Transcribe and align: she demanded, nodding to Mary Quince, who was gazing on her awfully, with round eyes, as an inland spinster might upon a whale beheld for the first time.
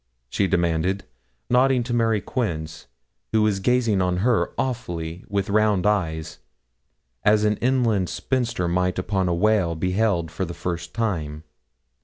she 0.29 0.47
demanded, 0.47 1.03
nodding 1.47 1.83
to 1.83 1.93
Mary 1.93 2.21
Quince, 2.21 2.87
who 3.33 3.43
was 3.43 3.59
gazing 3.59 4.01
on 4.01 4.17
her 4.25 4.51
awfully, 4.57 5.23
with 5.29 5.47
round 5.47 5.85
eyes, 5.85 6.39
as 7.23 7.43
an 7.43 7.55
inland 7.57 8.09
spinster 8.09 8.67
might 8.67 8.97
upon 8.97 9.27
a 9.29 9.35
whale 9.35 9.75
beheld 9.75 10.31
for 10.31 10.43
the 10.43 10.55
first 10.55 10.95
time. 10.95 11.43